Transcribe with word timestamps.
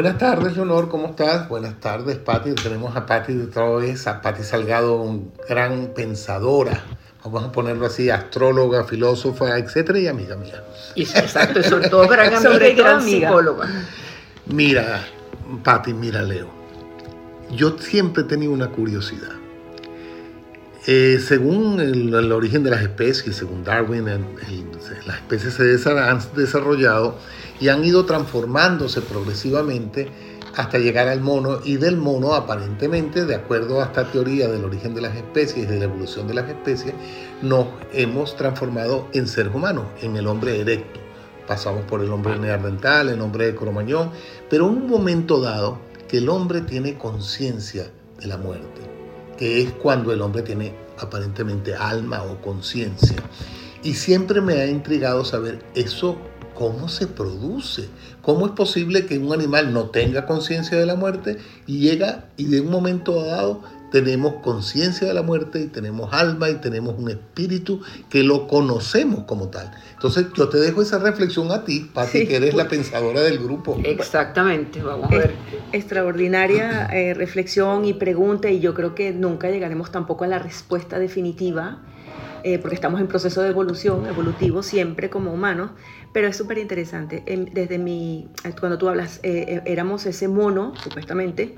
Buenas 0.00 0.16
tardes, 0.16 0.56
Leonor, 0.56 0.88
¿cómo 0.88 1.08
estás? 1.08 1.46
Buenas 1.46 1.78
tardes, 1.78 2.16
Patti. 2.16 2.54
Tenemos 2.54 2.96
a 2.96 3.04
Patti 3.04 3.34
de 3.34 3.44
otra 3.44 3.68
vez, 3.72 4.06
a 4.06 4.22
Patti 4.22 4.42
Salgado, 4.42 4.96
un 4.96 5.30
gran 5.46 5.88
pensadora, 5.88 6.82
vamos 7.22 7.44
a 7.50 7.52
ponerlo 7.52 7.84
así, 7.84 8.08
astróloga, 8.08 8.84
filósofa, 8.84 9.58
etcétera, 9.58 9.98
y 9.98 10.06
amiga 10.06 10.36
mía. 10.36 10.64
Exacto, 10.96 11.62
sobre 11.62 11.90
todo 11.90 12.08
gran 12.08 12.34
amiga 12.46 12.66
y 12.66 12.74
gran 12.74 13.02
psicóloga. 13.02 13.68
Mira, 14.46 15.04
Patti, 15.62 15.92
mira, 15.92 16.22
Leo. 16.22 16.48
Yo 17.50 17.76
siempre 17.76 18.22
he 18.22 18.26
tenido 18.26 18.52
una 18.52 18.68
curiosidad. 18.68 19.39
Eh, 20.92 21.20
según 21.20 21.78
el, 21.78 22.32
origen 22.32 22.64
de 22.64 22.70
las 22.70 22.82
especies, 22.82 23.36
según 23.36 23.62
Darwin, 23.62 24.06
las 25.06 25.16
especies 25.18 25.54
se 25.54 25.88
han 25.88 26.18
desarrollado 26.34 27.14
y 27.60 27.68
han 27.68 27.84
ido 27.84 28.06
transformándose 28.06 29.00
progresivamente 29.00 30.08
hasta 30.56 30.78
llegar 30.78 31.06
al 31.06 31.20
mono 31.20 31.60
y 31.64 31.76
del 31.76 31.96
mono 31.96 32.34
aparentemente, 32.34 33.24
de 33.24 33.36
acuerdo 33.36 33.80
a 33.80 33.84
esta 33.84 34.10
teoría 34.10 34.48
del 34.48 34.64
origen 34.64 34.92
de 34.92 35.02
las 35.02 35.14
especies 35.14 35.58
y 35.58 35.66
de 35.70 35.78
la 35.78 35.84
evolución 35.84 36.26
de 36.26 36.34
las 36.34 36.48
especies, 36.48 36.92
nos 37.40 37.68
hemos 37.92 38.34
transformado 38.34 39.06
en 39.12 39.28
seres 39.28 39.54
humanos, 39.54 39.84
en 40.02 40.16
el 40.16 40.26
hombre 40.26 40.60
erecto. 40.60 40.98
Pasamos 41.46 41.84
por 41.84 42.00
el 42.00 42.10
hombre 42.10 42.36
neandertal, 42.36 43.10
el 43.10 43.20
hombre 43.20 43.46
de 43.46 43.54
cromañón, 43.54 44.10
pero 44.50 44.66
en 44.66 44.78
un 44.78 44.90
momento 44.90 45.40
dado 45.40 45.78
que 46.08 46.18
el 46.18 46.28
hombre 46.28 46.62
tiene 46.62 46.98
conciencia 46.98 47.92
de 48.18 48.26
la 48.26 48.38
muerte, 48.38 48.99
que 49.40 49.62
es 49.62 49.72
cuando 49.72 50.12
el 50.12 50.20
hombre 50.20 50.42
tiene 50.42 50.74
aparentemente 50.98 51.74
alma 51.74 52.22
o 52.22 52.42
conciencia. 52.42 53.16
Y 53.82 53.94
siempre 53.94 54.42
me 54.42 54.52
ha 54.60 54.66
intrigado 54.66 55.24
saber 55.24 55.64
eso 55.74 56.18
cómo 56.54 56.90
se 56.90 57.06
produce. 57.06 57.88
¿Cómo 58.20 58.44
es 58.44 58.52
posible 58.52 59.06
que 59.06 59.18
un 59.18 59.32
animal 59.32 59.72
no 59.72 59.86
tenga 59.86 60.26
conciencia 60.26 60.76
de 60.76 60.84
la 60.84 60.94
muerte 60.94 61.38
y 61.66 61.78
llega 61.78 62.28
y 62.36 62.44
de 62.44 62.60
un 62.60 62.70
momento 62.70 63.24
dado 63.24 63.62
tenemos 63.90 64.34
conciencia 64.42 65.06
de 65.08 65.14
la 65.14 65.22
muerte 65.22 65.60
y 65.60 65.66
tenemos 65.66 66.12
alma 66.12 66.50
y 66.50 66.56
tenemos 66.56 66.96
un 66.98 67.10
espíritu 67.10 67.80
que 68.08 68.22
lo 68.22 68.46
conocemos 68.46 69.24
como 69.24 69.48
tal? 69.48 69.70
Entonces 69.92 70.26
yo 70.36 70.48
te 70.48 70.58
dejo 70.58 70.82
esa 70.82 70.98
reflexión 70.98 71.50
a 71.52 71.64
ti, 71.64 71.90
Pati, 71.92 72.26
que 72.26 72.36
eres 72.36 72.54
la 72.54 72.68
pensadora 72.68 73.20
del 73.20 73.38
grupo. 73.38 73.78
Exactamente, 73.84 74.82
vamos 74.82 75.10
a 75.10 75.16
ver. 75.16 75.34
Extraordinaria 75.72 76.86
eh, 76.86 77.14
reflexión 77.14 77.84
y 77.84 77.94
pregunta 77.94 78.50
y 78.50 78.60
yo 78.60 78.74
creo 78.74 78.94
que 78.94 79.12
nunca 79.12 79.50
llegaremos 79.50 79.90
tampoco 79.90 80.24
a 80.24 80.28
la 80.28 80.38
respuesta 80.38 80.98
definitiva. 80.98 81.82
Eh, 82.42 82.58
porque 82.58 82.74
estamos 82.74 83.00
en 83.00 83.06
proceso 83.06 83.42
de 83.42 83.50
evolución, 83.50 84.06
evolutivo 84.06 84.62
siempre 84.62 85.10
como 85.10 85.32
humanos, 85.32 85.72
pero 86.12 86.28
es 86.28 86.36
súper 86.36 86.58
interesante. 86.58 87.22
Desde 87.52 87.78
mi, 87.78 88.28
cuando 88.58 88.78
tú 88.78 88.88
hablas, 88.88 89.20
eh, 89.22 89.44
eh, 89.46 89.62
éramos 89.66 90.06
ese 90.06 90.26
mono, 90.28 90.72
supuestamente, 90.82 91.54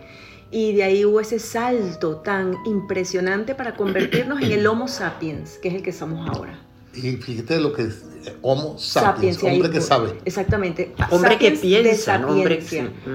y 0.53 0.75
de 0.75 0.84
ahí 0.84 1.05
hubo 1.06 1.19
ese 1.19 1.39
salto 1.39 2.17
tan 2.17 2.55
impresionante 2.67 3.55
para 3.55 3.75
convertirnos 3.75 4.42
en 4.42 4.53
el 4.53 4.67
Homo 4.67 4.86
sapiens, 4.86 5.56
que 5.56 5.69
es 5.69 5.75
el 5.75 5.83
que 5.83 5.92
somos 5.92 6.28
ahora. 6.28 6.59
Y 6.94 7.17
fíjate 7.17 7.59
lo 7.59 7.72
que 7.72 7.84
es 7.84 8.05
eh, 8.27 8.36
Homo 8.42 8.78
sapiens, 8.78 9.42
hombre 9.42 9.70
que 9.70 9.81
sabe. 9.81 10.12
Exactamente. 10.27 10.94
Hombre 11.11 11.39
que 11.39 11.53
piensa, 11.53 12.19
¿no? 12.19 12.28
hombre 12.28 12.62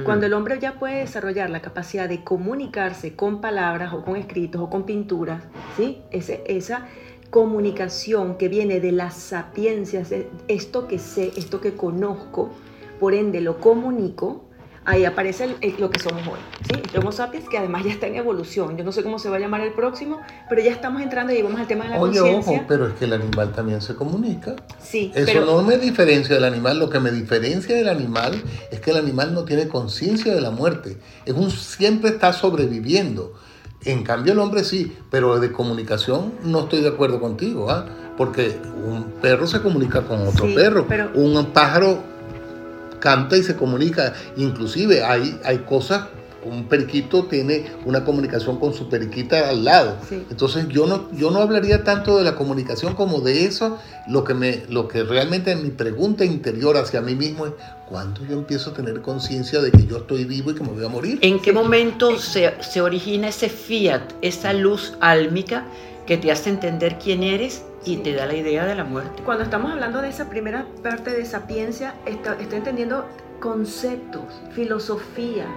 Cuando 0.04 0.26
el 0.26 0.34
hombre 0.34 0.58
ya 0.60 0.80
puede 0.80 1.02
desarrollar 1.02 1.52
la 1.52 1.62
capacidad 1.62 2.10
de 2.10 2.24
comunicarse 2.24 3.16
con 3.16 3.40
palabras 3.40 3.94
o 3.94 4.04
con 4.04 4.16
escritos 4.16 4.60
o 4.60 4.70
con 4.72 4.84
pinturas, 4.88 5.44
¿sí? 5.78 6.00
Ese, 6.10 6.44
esa 6.48 6.88
comunicación 7.30 8.38
que 8.40 8.48
viene 8.48 8.80
de 8.80 8.94
las 8.94 9.14
sapiencias, 9.16 10.12
esto 10.48 10.88
que 10.88 10.98
sé, 10.98 11.34
esto 11.38 11.62
que 11.62 11.74
conozco, 11.74 12.50
por 13.00 13.14
ende 13.14 13.42
lo 13.42 13.60
comunico, 13.60 14.47
ahí 14.88 15.04
aparece 15.04 15.56
lo 15.78 15.90
que 15.90 16.00
somos 16.00 16.26
hoy. 16.26 16.40
¿sí? 16.66 16.82
El 16.94 17.00
Homo 17.02 17.12
sapiens, 17.12 17.48
que 17.50 17.58
además 17.58 17.84
ya 17.84 17.92
está 17.92 18.08
en 18.08 18.16
evolución. 18.16 18.78
Yo 18.78 18.86
no 18.86 18.94
sé 18.94 19.04
cómo 19.04 19.20
se 19.20 19.30
va 19.30 19.36
a 19.36 19.40
llamar 19.40 19.62
el 19.62 19.74
próximo, 19.74 20.22
pero 20.50 20.62
ya 20.62 20.72
estamos 20.72 21.02
entrando 21.02 21.34
y 21.34 21.42
vamos 21.42 21.60
al 21.60 21.68
tema 21.68 21.84
de 21.84 21.92
la 21.92 22.00
Oye, 22.00 22.22
ojo, 22.22 22.64
pero 22.68 22.88
es 22.88 22.94
que 22.94 23.06
el 23.06 23.14
animal 23.14 23.52
también 23.52 23.82
se 23.82 23.96
comunica. 23.96 24.56
Sí. 24.82 25.12
Eso 25.14 25.46
no 25.46 25.62
me 25.62 25.78
diferencia 25.78 26.36
del 26.36 26.46
animal. 26.46 26.80
Lo 26.80 26.90
que 26.90 27.02
me 27.02 27.12
diferencia 27.12 27.76
del 27.76 27.90
animal 27.90 28.42
es 28.72 28.80
que 28.80 28.92
el 28.92 28.98
animal 28.98 29.34
no 29.34 29.44
tiene 29.44 29.68
conciencia 29.68 30.34
de 30.34 30.40
la 30.40 30.52
muerte. 30.52 30.98
Es 31.26 31.36
un 31.36 31.52
siempre 31.52 32.12
está 32.12 32.32
sobreviviendo. 32.32 33.34
En 33.84 34.04
cambio 34.04 34.34
el 34.34 34.40
hombre 34.40 34.64
sí, 34.64 34.96
pero 35.12 35.40
de 35.40 35.52
comunicación 35.52 36.34
no 36.44 36.62
estoy 36.62 36.82
de 36.82 36.88
acuerdo 36.88 37.20
contigo, 37.20 37.70
¿ah? 37.70 37.86
porque 38.18 38.58
un 38.86 39.04
perro 39.22 39.48
se 39.48 39.62
comunica 39.62 40.02
con 40.02 40.26
otro 40.28 40.48
perro, 40.56 40.88
un 41.14 41.46
pájaro 41.54 42.17
canta 43.00 43.38
y 43.38 43.44
se 43.44 43.56
comunica, 43.56 44.14
inclusive 44.36 45.04
hay, 45.04 45.40
hay 45.44 45.60
cosas 45.60 46.06
un 46.48 46.66
periquito 46.66 47.26
tiene 47.26 47.66
una 47.86 48.04
comunicación 48.04 48.60
con 48.60 48.74
su 48.74 48.90
periquita 48.90 49.50
al 49.50 49.64
lado. 49.66 49.98
Entonces 50.12 50.68
yo 50.70 50.88
no, 50.88 51.12
yo 51.12 51.32
no 51.32 51.40
hablaría 51.40 51.84
tanto 51.84 52.18
de 52.18 52.24
la 52.24 52.36
comunicación 52.36 52.96
como 52.96 53.22
de 53.22 53.46
eso. 53.46 53.78
Lo 54.08 54.24
que, 54.24 54.34
me, 54.34 54.64
lo 54.70 54.88
que 54.88 55.04
realmente 55.04 55.56
mi 55.56 55.70
pregunta 55.70 56.24
interior 56.26 56.78
hacia 56.78 57.02
mí 57.02 57.16
mismo 57.16 57.48
es, 57.48 57.54
¿cuándo 57.90 58.26
yo 58.26 58.34
empiezo 58.34 58.72
a 58.72 58.74
tener 58.74 59.02
conciencia 59.02 59.60
de 59.62 59.72
que 59.72 59.86
yo 59.86 59.98
estoy 59.98 60.26
vivo 60.26 60.52
y 60.52 60.56
que 60.56 60.64
me 60.64 60.70
voy 60.70 60.86
a 60.86 60.90
morir? 60.90 61.20
¿En 61.22 61.40
qué 61.40 61.52
momento 61.52 62.18
se, 62.18 62.54
se 62.62 62.82
origina 62.82 63.28
ese 63.30 63.50
fiat, 63.50 64.14
esa 64.22 64.54
luz 64.54 64.94
álmica 65.02 65.66
que 66.06 66.18
te 66.18 66.32
hace 66.32 66.50
entender 66.50 66.98
quién 67.04 67.22
eres 67.22 67.64
y 67.86 67.98
te 67.98 68.14
da 68.14 68.26
la 68.26 68.36
idea 68.36 68.66
de 68.66 68.76
la 68.76 68.86
muerte? 68.86 69.22
Cuando 69.24 69.44
estamos 69.44 69.72
hablando 69.72 70.02
de 70.02 70.10
esa 70.10 70.30
primera 70.30 70.66
parte 70.82 71.12
de 71.12 71.26
sapiencia, 71.26 71.96
estoy 72.06 72.58
entendiendo 72.58 73.06
conceptos, 73.40 74.42
filosofías, 74.52 75.48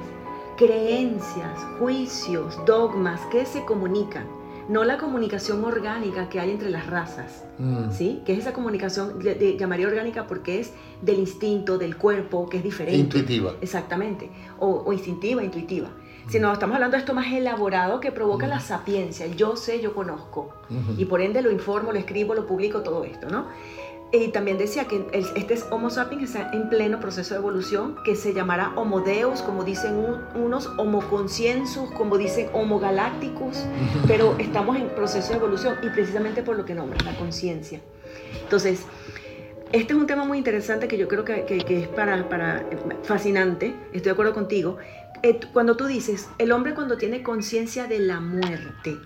creencias, 0.60 1.58
juicios, 1.78 2.60
dogmas 2.66 3.18
que 3.32 3.46
se 3.46 3.64
comunican, 3.64 4.26
no 4.68 4.84
la 4.84 4.98
comunicación 4.98 5.64
orgánica 5.64 6.28
que 6.28 6.38
hay 6.38 6.50
entre 6.50 6.68
las 6.68 6.86
razas, 6.86 7.46
mm. 7.56 7.90
¿sí? 7.92 8.20
Que 8.26 8.34
es 8.34 8.40
esa 8.40 8.52
comunicación, 8.52 9.20
de, 9.20 9.56
llamaría 9.58 9.86
orgánica 9.86 10.26
porque 10.26 10.60
es 10.60 10.74
del 11.00 11.18
instinto, 11.18 11.78
del 11.78 11.96
cuerpo, 11.96 12.46
que 12.50 12.58
es 12.58 12.62
diferente. 12.62 13.00
Intuitiva. 13.00 13.54
Exactamente, 13.62 14.30
o, 14.58 14.92
instintiva, 14.92 15.42
intuitiva. 15.42 15.88
Si 16.28 16.38
no, 16.38 16.52
estamos 16.52 16.74
hablando 16.74 16.96
de 16.96 17.00
esto 17.00 17.14
más 17.14 17.32
elaborado 17.32 17.98
que 17.98 18.12
provoca 18.12 18.46
la 18.46 18.60
sapiencia, 18.60 19.26
yo 19.28 19.56
sé, 19.56 19.80
yo 19.80 19.94
conozco, 19.94 20.52
y 20.98 21.06
por 21.06 21.22
ende 21.22 21.40
lo 21.40 21.50
informo, 21.50 21.90
lo 21.90 21.98
escribo, 21.98 22.34
lo 22.34 22.46
publico, 22.46 22.82
todo 22.82 23.02
esto, 23.04 23.30
¿no? 23.30 23.46
Y 24.12 24.28
también 24.28 24.58
decía 24.58 24.86
que 24.86 25.06
este 25.12 25.54
es 25.54 25.66
Homo 25.70 25.88
sapiens 25.88 26.24
está 26.24 26.50
en 26.52 26.68
pleno 26.68 26.98
proceso 26.98 27.34
de 27.34 27.38
evolución, 27.38 27.96
que 28.04 28.16
se 28.16 28.34
llamará 28.34 28.72
Homo 28.74 29.00
Deus, 29.00 29.40
como 29.40 29.62
dicen 29.62 29.94
unos, 30.34 30.68
Homo 30.78 31.00
Consciensus, 31.08 31.88
como 31.92 32.18
dicen 32.18 32.48
Homo 32.52 32.80
Galacticus, 32.80 33.58
pero 34.08 34.34
estamos 34.38 34.76
en 34.76 34.88
proceso 34.88 35.28
de 35.28 35.36
evolución 35.36 35.76
y 35.82 35.90
precisamente 35.90 36.42
por 36.42 36.56
lo 36.56 36.64
que 36.64 36.74
nombra 36.74 36.98
la 37.04 37.16
conciencia. 37.16 37.80
Entonces, 38.42 38.84
este 39.72 39.92
es 39.92 39.98
un 39.98 40.08
tema 40.08 40.24
muy 40.24 40.38
interesante 40.38 40.88
que 40.88 40.98
yo 40.98 41.06
creo 41.06 41.24
que, 41.24 41.44
que, 41.44 41.82
es 41.82 41.86
para, 41.86 42.28
para, 42.28 42.64
fascinante, 43.04 43.76
estoy 43.92 44.02
de 44.02 44.10
acuerdo 44.10 44.34
contigo. 44.34 44.78
Eh, 45.22 45.38
cuando 45.52 45.76
tú 45.76 45.86
dices, 45.86 46.28
el 46.38 46.50
hombre 46.50 46.74
cuando 46.74 46.96
tiene 46.96 47.22
conciencia 47.22 47.86
de 47.86 48.00
la 48.00 48.18
muerte, 48.18 48.96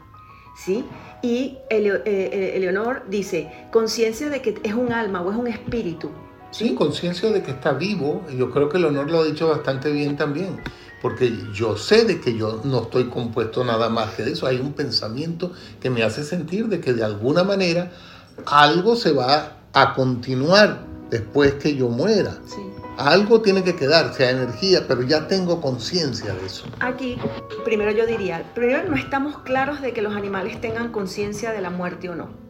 ¿sí? 0.57 0.85
Y 1.23 1.59
eh, 1.71 2.03
eh, 2.05 2.53
Eleonor 2.57 3.05
dice, 3.09 3.51
conciencia 3.73 4.29
de 4.29 4.43
que 4.43 4.61
es 4.63 4.75
un 4.75 4.93
alma 4.93 5.23
o 5.23 5.31
es 5.31 5.37
un 5.37 5.47
espíritu. 5.47 6.11
Sí, 6.51 6.75
conciencia 6.75 7.31
de 7.31 7.43
que 7.43 7.51
está 7.51 7.73
vivo. 7.73 8.25
Yo 8.37 8.51
creo 8.51 8.69
que 8.69 8.79
Eleonor 8.79 9.11
lo 9.11 9.21
ha 9.21 9.25
dicho 9.25 9.49
bastante 9.49 9.91
bien 9.91 10.17
también, 10.17 10.61
porque 11.03 11.33
yo 11.53 11.77
sé 11.77 12.05
de 12.05 12.21
que 12.21 12.37
yo 12.37 12.61
no 12.65 12.83
estoy 12.83 13.09
compuesto 13.09 13.65
nada 13.65 13.89
más 13.89 14.15
que 14.15 14.23
de 14.23 14.33
eso. 14.33 14.47
Hay 14.47 14.61
un 14.61 14.73
pensamiento 14.73 15.53
que 15.81 15.91
me 15.91 16.03
hace 16.03 16.23
sentir 16.23 16.69
de 16.69 16.81
que 16.81 16.93
de 16.93 17.03
alguna 17.03 17.43
manera 17.43 17.91
algo 18.47 18.95
se 18.95 19.13
va 19.13 19.57
a 19.73 19.95
continuar 19.95 20.87
después 21.11 21.55
que 21.55 21.75
yo 21.75 21.89
muera. 21.89 22.39
Sí. 22.47 22.74
Algo 22.97 23.43
tiene 23.43 23.65
que 23.65 23.75
quedar, 23.75 24.15
sea 24.15 24.31
energía, 24.31 24.87
pero 24.87 25.03
ya 25.03 25.27
tengo 25.27 25.61
conciencia 25.61 26.33
de 26.33 26.47
eso. 26.47 26.67
Aquí, 26.81 27.19
primero 27.65 27.91
yo 27.91 28.07
diría, 28.07 28.53
primero 28.55 28.89
no 28.89 28.97
estamos 28.97 29.39
claros 29.39 29.81
de 29.81 29.93
que 29.93 30.01
los 30.01 30.15
animales 30.15 30.61
tengan 30.61 30.93
conciencia 30.93 31.53
de 31.53 31.61
la 31.61 31.71
muerte 31.71 32.09
o 32.09 32.15
no. 32.15 32.44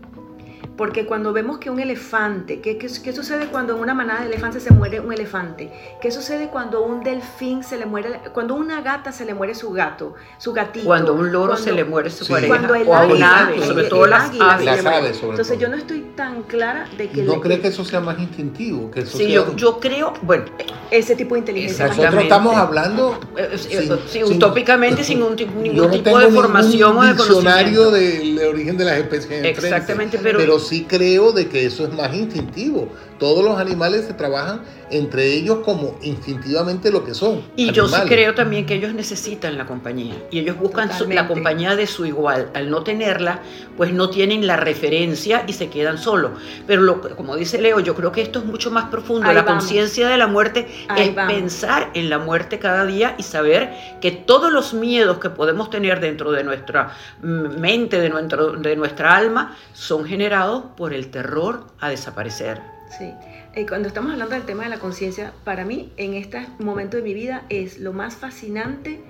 Porque 0.76 1.06
cuando 1.06 1.32
vemos 1.32 1.58
que 1.58 1.70
un 1.70 1.78
elefante, 1.78 2.60
¿qué, 2.60 2.76
qué, 2.78 3.12
sucede 3.12 3.46
cuando 3.46 3.76
en 3.76 3.80
una 3.80 3.94
manada 3.94 4.22
de 4.22 4.26
elefantes 4.26 4.62
se 4.62 4.72
muere 4.72 4.98
un 4.98 5.12
elefante? 5.12 5.72
¿Qué 6.00 6.10
sucede 6.10 6.48
cuando 6.48 6.82
un 6.82 7.04
delfín 7.04 7.62
se 7.62 7.78
le 7.78 7.86
muere, 7.86 8.20
cuando 8.32 8.54
una 8.54 8.80
gata 8.80 9.12
se 9.12 9.24
le 9.24 9.34
muere 9.34 9.54
su 9.54 9.70
gato, 9.70 10.14
su 10.38 10.52
gatito? 10.52 10.84
Cuando 10.84 11.14
un 11.14 11.30
loro 11.30 11.56
se 11.56 11.72
le 11.72 11.84
muere 11.84 12.10
su 12.10 12.26
pareja. 12.26 12.48
Cuando 12.48 12.74
el 12.74 12.88
o 12.88 12.94
a 12.94 13.06
un 13.06 13.22
ave, 13.22 13.64
sobre 13.64 13.84
todo 13.84 14.06
las 14.06 14.30
aves. 14.40 15.22
Entonces 15.22 15.58
yo 15.58 15.68
no 15.68 15.76
estoy 15.76 16.00
tan 16.16 16.42
clara 16.42 16.88
de 16.96 17.08
que... 17.08 17.22
¿No 17.22 17.40
cree 17.40 17.60
que 17.60 17.68
eso 17.68 17.84
sea 17.84 18.00
más 18.00 18.18
instintivo? 18.18 18.90
Que 18.90 19.06
sí, 19.06 19.30
yo, 19.30 19.54
yo, 19.56 19.78
creo, 19.78 20.12
bueno... 20.22 20.46
Ese 20.90 21.16
tipo 21.16 21.34
de 21.34 21.40
inteligencia. 21.40 21.88
Nosotros 21.88 22.22
estamos 22.22 22.56
hablando... 22.56 23.18
Eh, 23.36 23.56
eh, 23.70 23.98
sí, 24.06 24.22
utópicamente, 24.24 25.02
sin, 25.04 25.22
un, 25.22 25.36
ningún 25.62 25.90
tipo 25.90 26.18
de 26.18 26.28
formación 26.28 26.96
o 26.96 27.02
de 27.02 27.14
diccionario 27.14 27.90
del 27.90 28.38
origen 28.40 28.76
de 28.76 28.84
las 28.84 28.98
especies. 28.98 29.44
Exactamente, 29.44 30.18
pero 30.22 30.53
sí 30.58 30.86
creo 30.88 31.32
de 31.32 31.48
que 31.48 31.66
eso 31.66 31.84
es 31.84 31.92
más 31.92 32.14
instintivo. 32.14 32.88
Todos 33.18 33.44
los 33.44 33.58
animales 33.58 34.06
se 34.06 34.14
trabajan 34.14 34.62
entre 34.98 35.32
ellos 35.32 35.58
como 35.64 35.96
instintivamente 36.02 36.90
lo 36.90 37.04
que 37.04 37.14
son. 37.14 37.42
Y 37.56 37.72
yo 37.72 37.88
sí 37.88 38.00
creo 38.06 38.34
también 38.34 38.64
que 38.64 38.74
ellos 38.74 38.94
necesitan 38.94 39.58
la 39.58 39.66
compañía 39.66 40.14
y 40.30 40.38
ellos 40.38 40.56
buscan 40.56 40.90
la 41.08 41.26
compañía 41.26 41.74
de 41.76 41.86
su 41.86 42.06
igual. 42.06 42.50
Al 42.54 42.70
no 42.70 42.82
tenerla, 42.84 43.40
pues 43.76 43.92
no 43.92 44.10
tienen 44.10 44.46
la 44.46 44.56
referencia 44.56 45.44
y 45.46 45.52
se 45.52 45.68
quedan 45.68 45.98
solos. 45.98 46.32
Pero 46.66 46.82
lo, 46.82 47.00
como 47.16 47.36
dice 47.36 47.60
Leo, 47.60 47.80
yo 47.80 47.94
creo 47.94 48.12
que 48.12 48.22
esto 48.22 48.38
es 48.38 48.44
mucho 48.44 48.70
más 48.70 48.86
profundo. 48.86 49.32
la 49.32 49.44
conciencia 49.44 50.08
de 50.08 50.16
la 50.16 50.26
muerte 50.26 50.68
es 50.96 51.10
pensar 51.10 51.90
en 51.94 52.08
la 52.08 52.18
muerte 52.18 52.58
cada 52.58 52.86
día 52.86 53.14
y 53.18 53.22
saber 53.22 53.72
que 54.00 54.12
todos 54.12 54.52
los 54.52 54.74
miedos 54.74 55.18
que 55.18 55.30
podemos 55.30 55.70
tener 55.70 56.00
dentro 56.00 56.30
de 56.32 56.44
nuestra 56.44 56.94
mente, 57.20 58.00
de, 58.00 58.10
nuestro, 58.10 58.52
de 58.52 58.76
nuestra 58.76 59.16
alma, 59.16 59.56
son 59.72 60.04
generados 60.04 60.64
por 60.76 60.94
el 60.94 61.10
terror 61.10 61.66
a 61.80 61.88
desaparecer. 61.88 62.74
Sí. 62.98 63.12
Y 63.56 63.66
cuando 63.66 63.88
estamos 63.88 64.12
hablando 64.12 64.34
del 64.34 64.44
tema 64.44 64.64
de 64.64 64.68
la 64.68 64.78
conciencia, 64.78 65.32
para 65.44 65.64
mí 65.64 65.92
en 65.96 66.14
este 66.14 66.46
momento 66.58 66.96
de 66.96 67.02
mi 67.02 67.14
vida 67.14 67.44
es 67.48 67.78
lo 67.78 67.92
más 67.92 68.16
fascinante, 68.16 69.00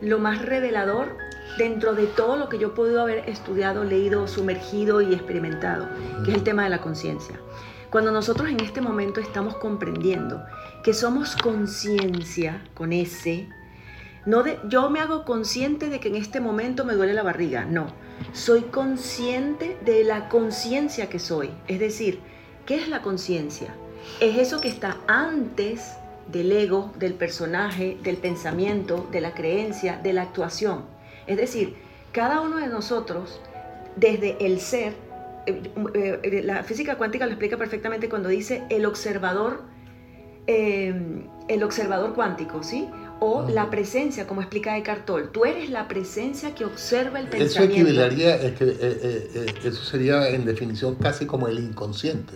lo 0.00 0.18
más 0.18 0.42
revelador 0.42 1.16
dentro 1.58 1.94
de 1.94 2.06
todo 2.06 2.36
lo 2.36 2.48
que 2.48 2.58
yo 2.58 2.68
he 2.68 2.70
podido 2.70 3.02
haber 3.02 3.28
estudiado, 3.28 3.84
leído, 3.84 4.26
sumergido 4.28 5.00
y 5.00 5.14
experimentado, 5.14 5.88
que 6.24 6.30
es 6.30 6.36
el 6.36 6.42
tema 6.42 6.64
de 6.64 6.70
la 6.70 6.80
conciencia. 6.80 7.38
Cuando 7.90 8.10
nosotros 8.10 8.48
en 8.48 8.60
este 8.60 8.80
momento 8.80 9.20
estamos 9.20 9.56
comprendiendo 9.56 10.42
que 10.82 10.94
somos 10.94 11.36
conciencia 11.36 12.64
con 12.74 12.92
ese, 12.92 13.48
no 14.26 14.42
de, 14.42 14.58
yo 14.68 14.90
me 14.90 15.00
hago 15.00 15.24
consciente 15.24 15.88
de 15.90 16.00
que 16.00 16.08
en 16.08 16.16
este 16.16 16.40
momento 16.40 16.84
me 16.84 16.94
duele 16.94 17.14
la 17.14 17.22
barriga, 17.22 17.64
no, 17.66 17.86
soy 18.32 18.62
consciente 18.62 19.78
de 19.84 20.02
la 20.02 20.28
conciencia 20.28 21.08
que 21.08 21.18
soy, 21.18 21.50
es 21.68 21.78
decir, 21.78 22.20
¿qué 22.66 22.76
es 22.76 22.88
la 22.88 23.02
conciencia? 23.02 23.74
Es 24.20 24.36
eso 24.38 24.60
que 24.60 24.68
está 24.68 24.98
antes 25.06 25.96
del 26.30 26.52
ego, 26.52 26.92
del 26.98 27.14
personaje, 27.14 27.98
del 28.02 28.16
pensamiento, 28.16 29.06
de 29.10 29.20
la 29.20 29.34
creencia, 29.34 30.00
de 30.02 30.12
la 30.12 30.22
actuación. 30.22 30.82
Es 31.26 31.36
decir, 31.36 31.74
cada 32.12 32.40
uno 32.40 32.58
de 32.58 32.68
nosotros, 32.68 33.40
desde 33.96 34.44
el 34.44 34.60
ser, 34.60 34.94
eh, 35.46 35.62
eh, 35.94 36.42
la 36.44 36.62
física 36.62 36.96
cuántica 36.96 37.26
lo 37.26 37.32
explica 37.32 37.56
perfectamente 37.56 38.08
cuando 38.08 38.28
dice 38.28 38.64
el 38.70 38.86
observador, 38.86 39.62
eh, 40.46 40.94
el 41.48 41.62
observador 41.62 42.14
cuántico, 42.14 42.62
¿sí? 42.62 42.88
O 43.20 43.48
la 43.48 43.70
presencia, 43.70 44.26
como 44.26 44.40
explica 44.40 44.76
Eckhart 44.76 45.04
Tolle. 45.06 45.28
Tú 45.28 45.44
eres 45.44 45.70
la 45.70 45.88
presencia 45.88 46.54
que 46.54 46.64
observa 46.64 47.20
el 47.20 47.28
pensamiento. 47.28 47.74
Eso 47.74 47.82
equivalería, 47.82 48.36
eso 48.36 49.84
sería 49.84 50.28
en 50.30 50.44
definición 50.44 50.96
casi 50.96 51.24
como 51.24 51.48
el 51.48 51.58
inconsciente 51.58 52.34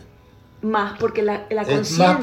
más 0.60 0.98
porque 0.98 1.22
la, 1.22 1.46
la 1.50 1.64
conciencia 1.64 2.18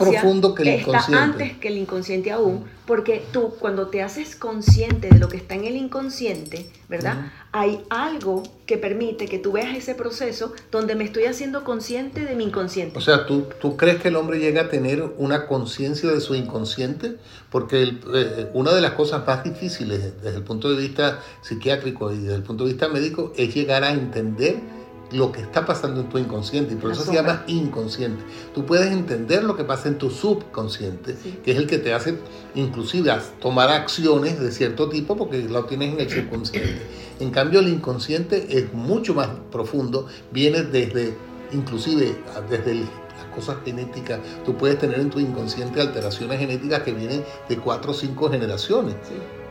está 0.65 1.23
antes 1.23 1.57
que 1.57 1.69
el 1.69 1.77
inconsciente 1.77 2.31
aún, 2.31 2.65
porque 2.85 3.23
tú 3.31 3.53
cuando 3.59 3.87
te 3.87 4.03
haces 4.03 4.35
consciente 4.35 5.07
de 5.07 5.19
lo 5.19 5.29
que 5.29 5.37
está 5.37 5.55
en 5.55 5.63
el 5.63 5.77
inconsciente, 5.77 6.69
¿verdad? 6.89 7.31
Hay 7.53 7.81
algo 7.89 8.43
que 8.65 8.77
permite 8.77 9.27
que 9.27 9.39
tú 9.39 9.53
veas 9.53 9.75
ese 9.75 9.95
proceso 9.95 10.53
donde 10.69 10.95
me 10.95 11.05
estoy 11.05 11.25
haciendo 11.25 11.63
consciente 11.63 12.25
de 12.25 12.35
mi 12.35 12.43
inconsciente. 12.43 12.97
O 12.97 13.01
sea, 13.01 13.25
¿tú, 13.25 13.47
tú 13.61 13.77
crees 13.77 14.01
que 14.01 14.09
el 14.09 14.17
hombre 14.17 14.39
llega 14.39 14.63
a 14.63 14.69
tener 14.69 15.01
una 15.17 15.47
conciencia 15.47 16.11
de 16.11 16.19
su 16.19 16.35
inconsciente? 16.35 17.15
Porque 17.49 17.83
eh, 18.13 18.49
una 18.53 18.73
de 18.73 18.81
las 18.81 18.91
cosas 18.91 19.25
más 19.25 19.45
difíciles 19.45 20.21
desde 20.21 20.37
el 20.37 20.43
punto 20.43 20.69
de 20.69 20.77
vista 20.77 21.21
psiquiátrico 21.41 22.11
y 22.11 22.17
desde 22.17 22.35
el 22.35 22.43
punto 22.43 22.65
de 22.65 22.71
vista 22.71 22.89
médico 22.89 23.31
es 23.37 23.55
llegar 23.55 23.85
a 23.85 23.91
entender 23.91 24.74
lo 25.11 25.31
que 25.31 25.41
está 25.41 25.65
pasando 25.65 26.01
en 26.01 26.09
tu 26.09 26.17
inconsciente 26.17 26.73
y 26.73 26.77
por 26.77 26.91
eso 26.91 27.03
se 27.03 27.13
llama 27.13 27.43
inconsciente. 27.47 28.23
Tú 28.53 28.65
puedes 28.65 28.91
entender 28.91 29.43
lo 29.43 29.55
que 29.55 29.63
pasa 29.63 29.87
en 29.87 29.97
tu 29.97 30.09
subconsciente, 30.09 31.15
que 31.43 31.51
es 31.51 31.57
el 31.57 31.67
que 31.67 31.77
te 31.77 31.93
hace 31.93 32.17
inclusive 32.55 33.11
tomar 33.39 33.69
acciones 33.69 34.39
de 34.39 34.51
cierto 34.51 34.89
tipo 34.89 35.15
porque 35.15 35.43
lo 35.43 35.65
tienes 35.65 35.93
en 35.93 35.99
el 35.99 36.09
subconsciente. 36.09 36.81
En 37.19 37.31
cambio 37.31 37.59
el 37.59 37.67
inconsciente 37.67 38.57
es 38.57 38.73
mucho 38.73 39.13
más 39.13 39.29
profundo, 39.51 40.07
viene 40.31 40.63
desde 40.63 41.15
inclusive 41.53 42.17
desde 42.49 42.73
las 42.73 43.25
cosas 43.33 43.57
genéticas. 43.63 44.19
Tú 44.43 44.57
puedes 44.57 44.79
tener 44.79 44.99
en 44.99 45.09
tu 45.09 45.19
inconsciente 45.19 45.81
alteraciones 45.81 46.39
genéticas 46.39 46.81
que 46.81 46.93
vienen 46.93 47.23
de 47.47 47.57
cuatro 47.57 47.91
o 47.91 47.93
cinco 47.93 48.29
generaciones. 48.29 48.95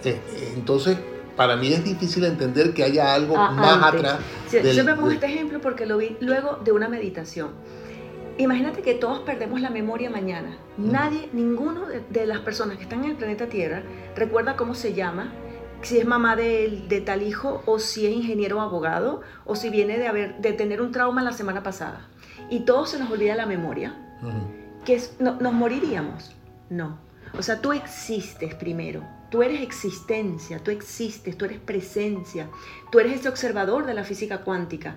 Eh, 0.04 0.20
entonces 0.54 0.98
para 1.36 1.56
mí 1.56 1.72
es 1.72 1.84
difícil 1.84 2.24
entender 2.24 2.74
que 2.74 2.84
haya 2.84 3.14
algo 3.14 3.34
ah, 3.36 3.50
más 3.50 3.94
atrás. 3.94 4.18
Yo 4.62 4.84
me 4.84 4.94
pongo 4.94 5.10
este 5.10 5.26
ejemplo 5.26 5.60
porque 5.60 5.86
lo 5.86 5.98
vi 5.98 6.16
luego 6.20 6.58
de 6.64 6.72
una 6.72 6.88
meditación. 6.88 7.50
Imagínate 8.36 8.82
que 8.82 8.94
todos 8.94 9.20
perdemos 9.20 9.60
la 9.60 9.70
memoria 9.70 10.10
mañana. 10.10 10.58
Nadie, 10.76 11.28
ninguno 11.32 11.86
de, 11.86 12.26
las 12.26 12.40
personas 12.40 12.76
que 12.76 12.82
están 12.82 13.04
en 13.04 13.10
el 13.12 13.16
planeta 13.16 13.46
Tierra 13.46 13.82
recuerda 14.16 14.56
cómo 14.56 14.74
se 14.74 14.92
llama, 14.92 15.32
si 15.82 15.98
es 15.98 16.06
mamá 16.06 16.34
de, 16.34 16.84
de, 16.88 17.00
tal 17.00 17.22
hijo, 17.22 17.62
o 17.66 17.78
si 17.78 18.06
es 18.06 18.12
ingeniero 18.12 18.58
o 18.58 18.60
abogado, 18.60 19.20
o 19.44 19.54
si 19.54 19.70
viene 19.70 19.98
de, 19.98 20.08
haber, 20.08 20.38
de 20.38 20.52
tener 20.52 20.80
un 20.80 20.90
trauma 20.90 21.22
la 21.22 21.32
semana 21.32 21.62
pasada. 21.62 22.08
Y 22.50 22.60
todo 22.60 22.86
se 22.86 22.98
nos 22.98 23.10
olvida 23.10 23.36
la 23.36 23.46
memoria. 23.46 23.94
que 24.84 25.00
¿Nos 25.20 25.52
moriríamos? 25.52 26.34
No. 26.70 26.98
O 27.38 27.42
sea, 27.42 27.60
tú 27.60 27.72
existes 27.72 28.54
primero 28.54 29.04
Tú 29.34 29.42
eres 29.42 29.62
existencia, 29.62 30.60
tú 30.62 30.70
existes, 30.70 31.36
tú 31.36 31.44
eres 31.44 31.58
presencia, 31.58 32.48
tú 32.92 33.00
eres 33.00 33.18
ese 33.18 33.28
observador 33.28 33.84
de 33.84 33.92
la 33.92 34.04
física 34.04 34.42
cuántica. 34.42 34.94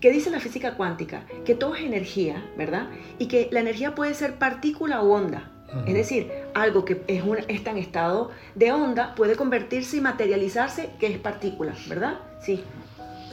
¿Qué 0.00 0.12
dice 0.12 0.30
la 0.30 0.38
física 0.38 0.76
cuántica? 0.76 1.26
Que 1.44 1.56
todo 1.56 1.74
es 1.74 1.82
energía, 1.82 2.48
¿verdad? 2.56 2.88
Y 3.18 3.26
que 3.26 3.48
la 3.50 3.58
energía 3.58 3.96
puede 3.96 4.14
ser 4.14 4.38
partícula 4.38 5.02
o 5.02 5.12
onda. 5.12 5.50
Es 5.88 5.94
decir, 5.94 6.30
algo 6.54 6.84
que 6.84 7.02
es 7.08 7.24
está 7.48 7.72
en 7.72 7.78
estado 7.78 8.30
de 8.54 8.70
onda 8.70 9.16
puede 9.16 9.34
convertirse 9.34 9.96
y 9.96 10.02
materializarse 10.02 10.90
que 11.00 11.08
es 11.08 11.18
partícula, 11.18 11.74
¿verdad? 11.88 12.20
Sí. 12.40 12.62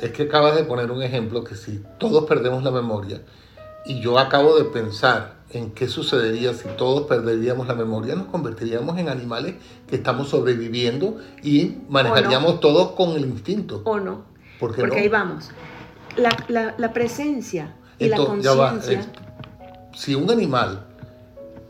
Es 0.02 0.10
que 0.10 0.24
acabas 0.24 0.56
de 0.56 0.64
poner 0.64 0.90
un 0.90 1.04
ejemplo 1.04 1.44
que 1.44 1.54
si 1.54 1.84
todos 2.00 2.26
perdemos 2.26 2.64
la 2.64 2.72
memoria 2.72 3.22
y 3.86 4.00
yo 4.02 4.20
acabo 4.20 4.58
de 4.58 4.66
pensar 4.66 5.36
en 5.52 5.72
qué 5.72 5.88
sucedería 5.88 6.54
si 6.54 6.68
todos 6.70 7.08
perderíamos 7.08 7.68
la 7.68 7.76
memoria, 7.76 8.16
nos 8.16 8.28
convertiríamos 8.28 8.98
en 8.98 9.10
animales 9.10 9.56
que 9.88 9.96
estamos 9.96 10.30
sobreviviendo 10.30 11.18
y 11.44 11.78
manejaríamos 11.88 12.60
todos 12.60 12.92
con 12.92 13.12
el 13.12 13.26
instinto. 13.26 13.82
O 13.86 14.00
no. 14.00 14.24
Porque 14.60 14.84
ahí 14.84 15.08
vamos. 15.08 15.52
La, 16.18 16.94
presencia 16.94 17.76
y 18.00 18.08
la 18.08 18.18
conciencia. 18.18 19.06
si 19.94 20.16
un 20.16 20.30
animal 20.32 20.86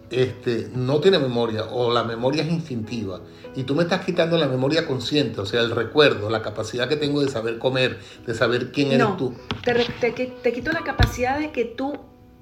este, 0.10 0.70
no 0.74 1.00
tiene 1.00 1.20
memoria 1.20 1.66
o 1.66 1.92
la 1.92 2.04
memoria 2.04 2.44
es 2.44 2.50
instintiva 2.50 3.22
y 3.56 3.64
tú 3.64 3.76
me 3.76 3.84
estás 3.84 4.06
quitando 4.06 4.38
la 4.38 4.48
memoria 4.48 4.86
consciente, 4.86 5.42
o 5.42 5.46
sea, 5.46 5.62
el 5.62 5.72
recuerdo, 5.72 6.30
la 6.30 6.42
capacidad 6.42 6.88
que 6.88 6.96
tengo 6.96 7.22
de 7.22 7.30
saber 7.30 7.58
comer, 7.58 8.00
de 8.26 8.34
saber 8.34 8.72
quién 8.72 8.92
eres 8.92 9.18
tú. 9.18 9.34
Te, 9.64 9.74
te, 10.12 10.28
te 10.28 10.54
quito 10.54 10.72
la 10.72 10.82
capacidad 10.82 11.40
de 11.40 11.52
que 11.52 11.66
tú 11.66 11.94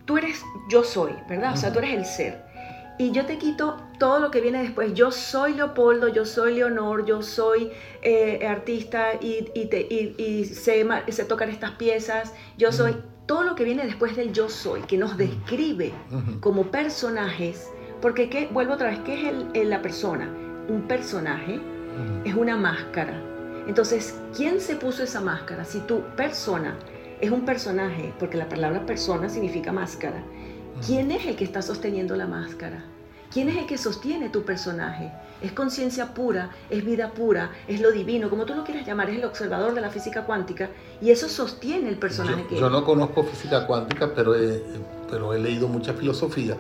tú 0.06 0.18
eres 0.18 0.44
yo 0.70 0.84
soy, 0.84 1.14
¿verdad? 1.30 1.54
O 1.54 1.58
sea, 1.58 1.72
tú 1.72 1.80
eres 1.80 1.94
el 1.94 2.06
ser. 2.06 2.44
Y 3.00 3.12
yo 3.12 3.26
te 3.26 3.38
quito 3.38 3.78
todo 3.98 4.20
lo 4.20 4.30
que 4.30 4.40
viene 4.40 4.62
después. 4.62 4.94
Yo 4.94 5.12
soy 5.12 5.56
Leopoldo, 5.56 6.10
yo 6.10 6.26
soy 6.26 6.56
Leonor, 6.56 7.06
yo 7.06 7.24
soy 7.24 7.72
eh, 8.04 8.46
artista 8.48 9.14
y, 9.20 9.50
y, 9.56 10.46
sé, 10.46 10.86
tocar 11.28 11.50
estas 11.50 11.72
piezas. 11.72 12.34
Yo 12.58 12.72
soy 12.72 12.96
todo 13.26 13.44
lo 13.44 13.56
que 13.56 13.64
viene 13.64 13.86
después 13.86 14.16
del 14.16 14.34
yo 14.34 14.50
soy, 14.50 14.82
que 14.82 14.98
nos 14.98 15.18
describe 15.18 15.94
como 16.40 16.72
personajes. 16.72 17.72
Porque, 18.02 18.30
¿qué? 18.30 18.50
vuelvo 18.52 18.74
otra 18.74 18.90
vez, 18.90 19.00
¿qué 19.00 19.14
es 19.14 19.34
el, 19.54 19.70
la 19.70 19.82
persona? 19.82 20.30
Un 20.68 20.88
personaje 20.88 21.60
es 22.26 22.36
una 22.36 22.58
máscara. 22.58 23.14
Entonces, 23.68 24.20
¿quién 24.36 24.60
se 24.60 24.76
puso 24.76 25.04
esa 25.04 25.22
máscara? 25.22 25.64
Si 25.64 25.80
tu 25.82 26.02
persona 26.18 26.78
es 27.22 27.32
un 27.32 27.46
personaje, 27.46 28.14
porque 28.20 28.38
la 28.38 28.50
palabra 28.50 28.86
persona 28.86 29.30
significa 29.30 29.72
máscara. 29.72 30.22
¿Quién 30.86 31.12
es 31.12 31.26
el 31.26 31.38
que 31.38 31.46
está 31.46 31.62
sosteniendo 31.62 32.16
la 32.18 32.28
máscara? 32.28 32.84
¿Quién 33.34 33.50
es 33.50 33.58
el 33.58 33.66
que 33.66 33.78
sostiene 33.78 34.30
tu 34.30 34.44
personaje? 34.44 35.12
Es 35.42 35.52
conciencia 35.52 36.14
pura, 36.14 36.52
es 36.70 36.86
vida 36.86 37.12
pura, 37.12 37.52
es 37.68 37.82
lo 37.82 37.92
divino, 37.92 38.30
como 38.30 38.46
tú 38.46 38.54
lo 38.54 38.64
quieras 38.64 38.86
llamar, 38.86 39.10
es 39.10 39.18
el 39.18 39.26
observador 39.26 39.74
de 39.74 39.82
la 39.82 39.90
física 39.90 40.24
cuántica 40.24 40.70
y 41.02 41.10
eso 41.10 41.28
sostiene 41.28 41.90
el 41.90 41.98
personaje 41.98 42.44
yo, 42.44 42.48
que 42.48 42.56
Yo 42.58 42.70
no 42.70 42.86
conozco 42.86 43.24
física 43.24 43.68
cuántica, 43.68 44.14
pero 44.16 44.36
he, 44.36 44.62
pero 45.10 45.34
he 45.34 45.40
leído 45.40 45.68
mucha 45.68 45.94
filosofía 45.94 46.56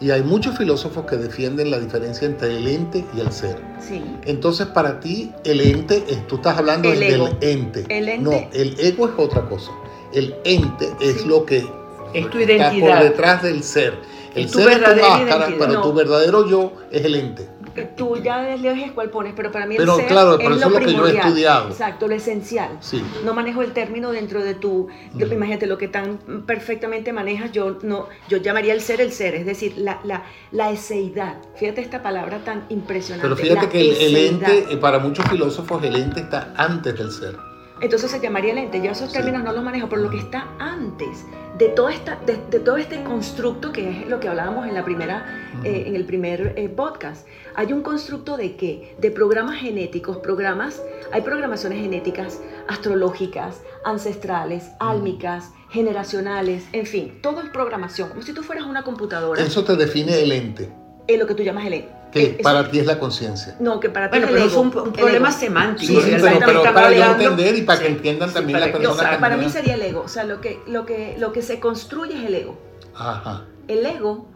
y 0.00 0.10
hay 0.10 0.22
muchos 0.22 0.56
filósofos 0.56 1.06
que 1.06 1.16
defienden 1.16 1.70
la 1.70 1.80
diferencia 1.80 2.26
entre 2.26 2.56
el 2.56 2.68
ente 2.68 3.04
y 3.16 3.20
el 3.20 3.32
ser. 3.32 3.58
Sí. 3.80 4.04
Entonces, 4.24 4.68
para 4.68 5.00
ti, 5.00 5.32
el 5.44 5.60
ente, 5.60 6.04
tú 6.28 6.36
estás 6.36 6.58
hablando 6.58 6.88
del 6.90 7.36
ente. 7.40 7.84
El 7.88 8.08
ente. 8.08 8.22
No, 8.22 8.48
el 8.52 8.78
ego 8.78 9.08
es 9.08 9.14
otra 9.16 9.48
cosa 9.48 9.72
el 10.12 10.34
ente 10.44 10.88
es 11.00 11.26
lo 11.26 11.44
que 11.44 11.66
es 12.14 12.30
tu 12.30 12.38
identidad. 12.38 12.72
está 12.72 12.94
por 12.94 13.02
detrás 13.02 13.42
del 13.42 13.62
ser. 13.62 13.94
El 14.42 14.48
ser 14.48 14.68
es 14.68 14.78
tu 14.78 15.00
máscara, 15.00 15.48
pero 15.58 15.82
tu 15.82 15.92
verdadero 15.92 16.48
yo 16.48 16.72
es 16.90 17.04
el 17.04 17.14
ente. 17.14 17.48
tú 17.96 18.16
ya 18.16 18.54
eliges 18.54 18.92
cuál 18.92 19.10
pones, 19.10 19.34
pero 19.36 19.52
para 19.52 19.66
mí 19.66 19.76
el 19.76 19.88
ser 19.88 20.06
claro, 20.06 20.38
es, 20.38 20.48
lo, 20.48 20.72
primordial. 20.72 20.84
Que 20.84 20.92
yo 20.92 21.06
he 21.06 21.16
estudiado. 21.16 21.68
Exacto, 21.68 22.08
lo 22.08 22.14
esencial. 22.14 22.78
Sí. 22.80 23.02
No 23.24 23.34
manejo 23.34 23.62
el 23.62 23.72
término 23.72 24.10
dentro 24.10 24.42
de 24.42 24.54
tu, 24.54 24.88
imagínate 25.14 25.66
lo 25.66 25.78
que 25.78 25.88
tan 25.88 26.18
perfectamente 26.46 27.12
manejas, 27.12 27.52
yo 27.52 27.78
no, 27.82 28.08
yo 28.28 28.38
llamaría 28.38 28.74
el 28.74 28.80
ser 28.80 29.00
el 29.00 29.12
ser, 29.12 29.34
es 29.34 29.46
decir, 29.46 29.74
la, 29.76 30.00
la, 30.04 30.24
la 30.52 30.70
eseidad. 30.70 31.36
Fíjate 31.56 31.80
esta 31.80 32.02
palabra 32.02 32.38
tan 32.44 32.64
impresionante. 32.68 33.28
Pero 33.28 33.36
fíjate 33.36 33.68
que 33.68 34.06
el, 34.06 34.16
ente, 34.16 34.66
eh, 34.70 34.76
para 34.76 34.98
muchos 34.98 35.24
filósofos, 35.28 35.82
el 35.84 35.96
ente 35.96 36.20
está 36.20 36.52
antes 36.56 36.96
del 36.96 37.10
ser. 37.10 37.36
Entonces 37.80 38.10
se 38.10 38.20
llamaría 38.20 38.52
el 38.52 38.58
ente. 38.58 38.82
Yo 38.82 38.90
esos 38.90 39.12
términos 39.12 39.42
no 39.44 39.52
los 39.52 39.62
manejo, 39.62 39.88
pero 39.88 40.02
lo 40.02 40.10
que 40.10 40.18
está 40.18 40.48
antes 40.58 41.24
de 41.58 41.68
todo, 41.68 41.88
esta, 41.88 42.16
de, 42.24 42.36
todo 42.36 42.76
este 42.76 43.02
constructo 43.02 43.72
que 43.72 43.90
es 43.90 44.08
lo 44.08 44.20
que 44.20 44.28
hablábamos 44.28 44.66
en, 44.66 44.74
la 44.74 44.84
primera, 44.84 45.50
eh, 45.64 45.84
en 45.86 45.96
el 45.96 46.04
primer 46.04 46.54
eh, 46.56 46.68
podcast. 46.68 47.26
Hay 47.56 47.72
un 47.72 47.82
constructo 47.82 48.36
de 48.36 48.56
qué? 48.56 48.94
De 48.98 49.10
programas 49.10 49.56
genéticos, 49.56 50.18
programas, 50.18 50.80
hay 51.12 51.22
programaciones 51.22 51.80
genéticas, 51.80 52.40
astrológicas, 52.68 53.62
ancestrales, 53.84 54.70
álmicas, 54.78 55.50
generacionales, 55.70 56.64
en 56.72 56.86
fin, 56.86 57.18
todo 57.20 57.42
es 57.42 57.50
programación, 57.50 58.08
como 58.08 58.22
si 58.22 58.32
tú 58.32 58.42
fueras 58.42 58.64
una 58.64 58.84
computadora. 58.84 59.42
Eso 59.42 59.64
te 59.64 59.76
define 59.76 60.22
el 60.22 60.32
ente. 60.32 60.72
Es 61.06 61.18
lo 61.18 61.26
que 61.26 61.34
tú 61.34 61.42
llamas 61.42 61.66
el 61.66 61.74
ente. 61.74 61.97
Que 62.12 62.38
para 62.42 62.70
ti 62.70 62.78
es 62.78 62.86
la 62.86 62.98
conciencia. 62.98 63.56
No, 63.60 63.80
que 63.80 63.90
para 63.90 64.10
ti 64.10 64.18
bueno, 64.18 64.26
es 64.26 64.32
pero 64.32 64.46
es 64.46 64.54
un, 64.54 64.70
problema 64.70 65.30
semántico. 65.30 66.00
Sí, 66.00 66.16
pero, 66.40 66.62
para 66.62 66.90
yo 66.90 67.04
entender 67.04 67.56
y 67.56 67.62
para 67.62 67.80
que 67.80 67.88
entiendan 67.88 68.32
también 68.32 68.60
las 68.60 68.70
personas. 68.70 68.96
Para, 68.96 69.20
para 69.20 69.36
mí 69.36 69.50
sería 69.50 69.74
el 69.74 69.82
ego. 69.82 70.02
O 70.02 70.08
sea, 70.08 70.24
lo 70.24 70.40
que, 70.40 70.60
lo, 70.66 70.86
que, 70.86 71.16
lo 71.18 71.32
que 71.32 71.42
se 71.42 71.60
construye 71.60 72.16
es 72.18 72.24
el 72.24 72.34
ego. 72.34 72.58
Ajá. 72.94 73.44
El 73.68 73.84
ego, 73.84 74.28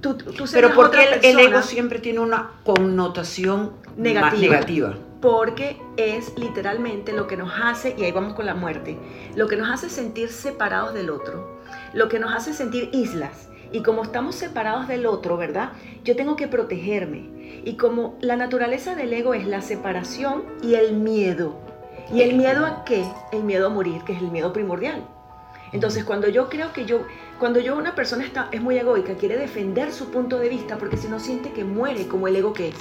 tú, 0.00 0.16
tú 0.16 0.44
Pero 0.52 0.74
porque 0.74 1.04
el, 1.04 1.24
el, 1.24 1.38
ego 1.38 1.62
siempre 1.62 2.00
tiene 2.00 2.18
una 2.18 2.50
connotación 2.64 3.72
negativa. 3.96 4.40
negativa. 4.40 4.94
Porque 5.20 5.80
es 5.96 6.36
literalmente 6.36 7.12
lo 7.12 7.28
que 7.28 7.36
nos 7.36 7.52
hace, 7.62 7.94
y 7.96 8.02
ahí 8.02 8.10
vamos 8.10 8.34
con 8.34 8.44
la 8.44 8.56
muerte, 8.56 8.98
lo 9.36 9.46
que 9.46 9.56
nos 9.56 9.70
hace 9.70 9.88
sentir 9.88 10.30
separados 10.30 10.94
del 10.94 11.10
otro, 11.10 11.60
lo 11.92 12.08
que 12.08 12.18
nos 12.18 12.34
hace 12.34 12.52
sentir 12.52 12.90
islas 12.92 13.48
y 13.72 13.82
como 13.82 14.02
estamos 14.02 14.34
separados 14.34 14.88
del 14.88 15.06
otro, 15.06 15.36
¿verdad? 15.36 15.72
Yo 16.04 16.16
tengo 16.16 16.36
que 16.36 16.48
protegerme. 16.48 17.62
Y 17.64 17.76
como 17.76 18.16
la 18.20 18.36
naturaleza 18.36 18.94
del 18.94 19.12
ego 19.12 19.34
es 19.34 19.46
la 19.46 19.62
separación 19.62 20.44
y 20.62 20.74
el 20.74 20.94
miedo. 20.94 21.58
¿Y 22.12 22.22
el 22.22 22.36
miedo 22.36 22.66
a 22.66 22.84
qué? 22.84 23.04
El 23.32 23.44
miedo 23.44 23.66
a 23.66 23.70
morir, 23.70 24.02
que 24.02 24.12
es 24.12 24.20
el 24.20 24.30
miedo 24.30 24.52
primordial. 24.52 25.06
Entonces, 25.72 26.04
cuando 26.04 26.28
yo 26.28 26.48
creo 26.48 26.72
que 26.72 26.84
yo, 26.84 27.06
cuando 27.38 27.58
yo 27.58 27.76
una 27.76 27.94
persona 27.94 28.24
está, 28.24 28.48
es 28.52 28.60
muy 28.60 28.76
egoica, 28.76 29.14
quiere 29.14 29.38
defender 29.38 29.90
su 29.92 30.10
punto 30.10 30.38
de 30.38 30.48
vista 30.48 30.76
porque 30.76 30.98
si 30.98 31.08
no 31.08 31.18
siente 31.18 31.52
que 31.52 31.64
muere 31.64 32.06
como 32.06 32.28
el 32.28 32.36
ego 32.36 32.52
que 32.52 32.68
es. 32.68 32.74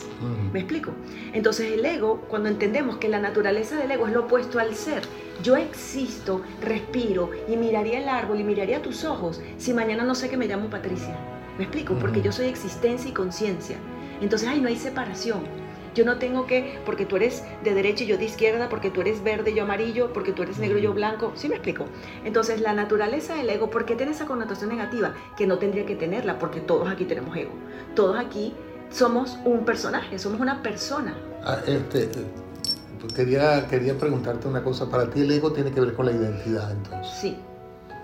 ¿Me 0.51 0.59
explico? 0.59 0.91
Entonces, 1.33 1.71
el 1.71 1.85
ego, 1.85 2.21
cuando 2.27 2.49
entendemos 2.49 2.97
que 2.97 3.07
la 3.07 3.19
naturaleza 3.19 3.77
del 3.77 3.91
ego 3.91 4.07
es 4.07 4.13
lo 4.13 4.21
opuesto 4.21 4.59
al 4.59 4.75
ser, 4.75 5.03
yo 5.41 5.55
existo, 5.55 6.41
respiro 6.61 7.31
y 7.47 7.55
miraría 7.55 7.99
el 7.99 8.09
árbol 8.09 8.41
y 8.41 8.43
miraría 8.43 8.81
tus 8.81 9.05
ojos 9.05 9.41
si 9.57 9.73
mañana 9.73 10.03
no 10.03 10.13
sé 10.13 10.29
que 10.29 10.37
me 10.37 10.47
llamo 10.47 10.69
Patricia. 10.69 11.17
¿Me 11.57 11.63
explico? 11.63 11.95
Porque 11.95 12.21
yo 12.21 12.31
soy 12.31 12.47
existencia 12.47 13.09
y 13.09 13.13
conciencia. 13.13 13.77
Entonces, 14.19 14.47
ahí 14.49 14.59
no 14.59 14.67
hay 14.67 14.77
separación. 14.77 15.60
Yo 15.93 16.05
no 16.05 16.17
tengo 16.17 16.45
que, 16.45 16.79
porque 16.85 17.05
tú 17.05 17.17
eres 17.17 17.43
de 17.63 17.73
derecha 17.73 18.03
y 18.03 18.07
yo 18.07 18.17
de 18.17 18.25
izquierda, 18.25 18.69
porque 18.69 18.89
tú 18.89 19.01
eres 19.01 19.23
verde 19.23 19.51
y 19.51 19.55
yo 19.55 19.63
amarillo, 19.63 20.13
porque 20.13 20.31
tú 20.31 20.43
eres 20.43 20.57
negro 20.57 20.77
y 20.77 20.83
yo 20.83 20.93
blanco. 20.93 21.33
¿Sí 21.35 21.49
me 21.49 21.55
explico? 21.55 21.85
Entonces, 22.23 22.61
la 22.61 22.73
naturaleza 22.73 23.35
del 23.35 23.49
ego, 23.49 23.69
¿por 23.69 23.85
qué 23.85 23.95
tiene 23.95 24.13
esa 24.13 24.25
connotación 24.25 24.69
negativa? 24.69 25.13
Que 25.35 25.45
no 25.47 25.57
tendría 25.57 25.85
que 25.85 25.95
tenerla, 25.95 26.39
porque 26.39 26.61
todos 26.61 26.89
aquí 26.89 27.05
tenemos 27.05 27.35
ego. 27.35 27.51
Todos 27.93 28.17
aquí 28.17 28.53
somos 28.89 29.37
un 29.43 29.65
personaje, 29.65 30.17
somos 30.17 30.39
una 30.39 30.63
persona. 30.63 31.15
Ah, 31.43 31.59
este, 31.67 32.09
quería, 33.15 33.67
quería 33.67 33.97
preguntarte 33.97 34.47
una 34.47 34.63
cosa. 34.63 34.89
Para 34.89 35.09
ti 35.09 35.21
el 35.21 35.31
ego 35.31 35.51
tiene 35.51 35.71
que 35.71 35.81
ver 35.81 35.93
con 35.93 36.05
la 36.05 36.13
identidad, 36.13 36.71
entonces. 36.71 37.13
Sí. 37.19 37.37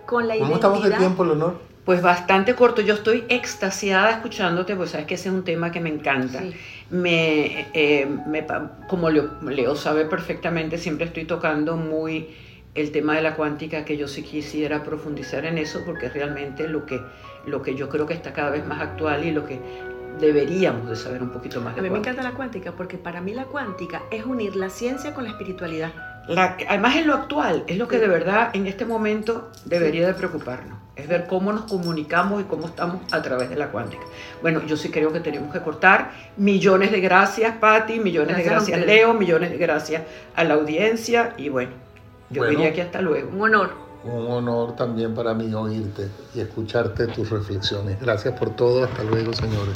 Con 0.05 0.27
la 0.27 0.37
¿Cómo 0.37 0.55
estamos 0.55 0.83
de 0.83 0.91
tiempo, 0.91 1.23
Leonor? 1.23 1.66
Pues 1.87 2.01
bastante 2.01 2.53
corto. 2.53 2.81
Yo 2.81 2.95
estoy 2.95 3.23
extasiada 3.29 4.11
escuchándote, 4.11 4.75
pues 4.75 4.89
sabes 4.89 5.05
que 5.05 5.13
ese 5.13 5.29
es 5.29 5.33
un 5.33 5.45
tema 5.45 5.71
que 5.71 5.79
me 5.79 5.87
encanta. 5.87 6.43
Me, 6.89 7.65
eh, 7.73 8.05
me, 8.27 8.45
como 8.89 9.09
Leo, 9.09 9.73
sabe 9.77 10.03
perfectamente, 10.03 10.77
siempre 10.77 11.05
estoy 11.05 11.23
tocando 11.23 11.77
muy 11.77 12.27
el 12.75 12.91
tema 12.91 13.15
de 13.15 13.21
la 13.21 13.35
cuántica, 13.35 13.85
que 13.85 13.95
yo 13.95 14.09
sí 14.09 14.21
quisiera 14.21 14.83
profundizar 14.83 15.45
en 15.45 15.57
eso, 15.57 15.83
porque 15.85 16.09
realmente 16.09 16.67
lo 16.67 16.85
que, 16.85 16.99
lo 17.45 17.61
que 17.61 17.73
yo 17.73 17.87
creo 17.87 18.05
que 18.05 18.15
está 18.15 18.33
cada 18.33 18.49
vez 18.49 18.67
más 18.67 18.81
actual 18.81 19.23
y 19.23 19.31
lo 19.31 19.45
que 19.45 19.57
deberíamos 20.19 20.89
de 20.89 20.97
saber 20.97 21.23
un 21.23 21.29
poquito 21.29 21.61
más. 21.61 21.73
De 21.75 21.79
a 21.79 21.83
mí 21.83 21.89
me 21.89 21.99
encanta 21.99 22.21
la 22.21 22.33
cuántica, 22.33 22.73
porque 22.73 22.97
para 22.97 23.21
mí 23.21 23.33
la 23.33 23.45
cuántica 23.45 24.03
es 24.11 24.25
unir 24.25 24.57
la 24.57 24.69
ciencia 24.69 25.13
con 25.13 25.23
la 25.23 25.29
espiritualidad. 25.29 25.93
además 26.67 26.97
es 26.97 27.05
lo 27.05 27.13
actual, 27.13 27.63
es 27.65 27.77
lo 27.77 27.87
que 27.87 27.97
de 27.97 28.09
verdad 28.09 28.49
en 28.51 28.67
este 28.67 28.83
momento 28.83 29.53
debería 29.63 30.05
de 30.05 30.13
preocuparnos 30.13 30.86
es 30.97 31.07
ver 31.07 31.27
cómo 31.27 31.53
nos 31.53 31.63
comunicamos 31.63 32.41
y 32.41 32.45
cómo 32.45 32.65
estamos 32.65 33.01
a 33.11 33.21
través 33.21 33.49
de 33.49 33.55
la 33.55 33.69
cuántica. 33.69 34.03
Bueno, 34.41 34.63
yo 34.65 34.75
sí 34.75 34.89
creo 34.89 35.13
que 35.13 35.19
tenemos 35.19 35.53
que 35.53 35.61
cortar. 35.61 36.11
Millones 36.37 36.91
de 36.91 36.99
gracias, 36.99 37.55
Patti, 37.57 37.99
millones 37.99 38.35
de 38.35 38.43
gracias, 38.43 38.79
Leo, 38.85 39.13
millones 39.13 39.51
de 39.51 39.57
gracias 39.57 40.03
a 40.35 40.43
la 40.43 40.55
audiencia 40.55 41.33
y 41.37 41.49
bueno, 41.49 41.71
yo 42.31 42.45
diría 42.45 42.73
que 42.73 42.81
hasta 42.81 43.01
luego. 43.01 43.29
Un 43.29 43.41
honor. 43.41 43.87
Un 44.03 44.31
honor 44.31 44.75
también 44.75 45.13
para 45.13 45.33
mí 45.33 45.53
oírte 45.53 46.07
y 46.33 46.39
escucharte 46.39 47.07
tus 47.07 47.29
reflexiones. 47.29 47.99
Gracias 47.99 48.37
por 48.37 48.55
todo. 48.55 48.83
Hasta 48.83 49.03
luego, 49.03 49.33
señores. 49.33 49.75